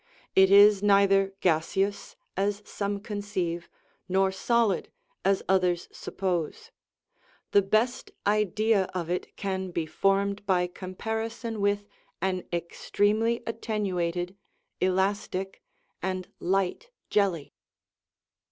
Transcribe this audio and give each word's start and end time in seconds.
It 0.35 0.49
is 0.49 0.81
neither 0.81 1.35
gaseous, 1.41 2.15
as 2.35 2.63
some 2.65 3.01
conceive, 3.01 3.69
nor 4.09 4.31
solid, 4.31 4.89
as 5.23 5.43
others 5.47 5.87
suppose; 5.91 6.71
the 7.51 7.61
best 7.61 8.09
idea 8.25 8.85
of 8.95 9.11
it 9.11 9.37
can 9.37 9.69
be 9.69 9.85
formed 9.85 10.43
by 10.47 10.65
comparison 10.65 11.61
with 11.61 11.85
an 12.19 12.45
extremely 12.51 13.43
attenuated, 13.45 14.35
elastic, 14.79 15.61
and 16.01 16.27
light 16.39 16.89
jelly. 17.11 17.53